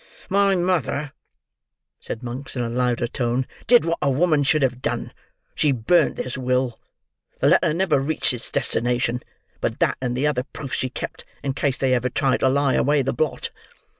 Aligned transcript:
"My 0.31 0.55
mother," 0.55 1.13
said 1.99 2.23
Monks, 2.23 2.55
in 2.55 2.63
a 2.63 2.69
louder 2.71 3.05
tone, 3.05 3.45
"did 3.67 3.85
what 3.85 3.99
a 4.01 4.09
woman 4.09 4.41
should 4.41 4.63
have 4.63 4.81
done. 4.81 5.13
She 5.53 5.71
burnt 5.71 6.15
this 6.15 6.35
will. 6.35 6.79
The 7.39 7.49
letter 7.49 7.71
never 7.71 7.99
reached 7.99 8.33
its 8.33 8.49
destination; 8.49 9.21
but 9.59 9.79
that, 9.79 9.97
and 10.01 10.17
other 10.17 10.41
proofs, 10.41 10.77
she 10.77 10.89
kept, 10.89 11.23
in 11.43 11.53
case 11.53 11.77
they 11.77 11.93
ever 11.93 12.09
tried 12.09 12.39
to 12.39 12.49
lie 12.49 12.73
away 12.73 13.03
the 13.03 13.13
blot. 13.13 13.51